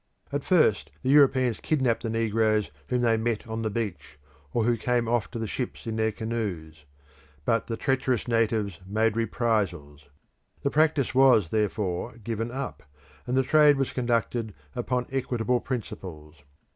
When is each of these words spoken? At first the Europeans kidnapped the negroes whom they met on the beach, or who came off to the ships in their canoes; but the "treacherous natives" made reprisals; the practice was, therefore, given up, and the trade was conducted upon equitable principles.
At 0.31 0.43
first 0.43 0.89
the 1.03 1.11
Europeans 1.11 1.59
kidnapped 1.59 2.01
the 2.01 2.09
negroes 2.09 2.71
whom 2.87 3.01
they 3.01 3.17
met 3.17 3.45
on 3.47 3.61
the 3.61 3.69
beach, 3.69 4.17
or 4.51 4.63
who 4.63 4.75
came 4.75 5.07
off 5.07 5.29
to 5.29 5.37
the 5.37 5.45
ships 5.45 5.85
in 5.85 5.95
their 5.95 6.11
canoes; 6.11 6.85
but 7.45 7.67
the 7.67 7.77
"treacherous 7.77 8.27
natives" 8.27 8.79
made 8.87 9.15
reprisals; 9.15 10.05
the 10.63 10.71
practice 10.71 11.13
was, 11.13 11.51
therefore, 11.51 12.13
given 12.17 12.49
up, 12.49 12.81
and 13.27 13.37
the 13.37 13.43
trade 13.43 13.77
was 13.77 13.93
conducted 13.93 14.55
upon 14.73 15.05
equitable 15.11 15.59
principles. 15.59 16.37